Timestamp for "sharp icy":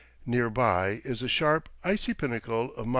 1.29-2.15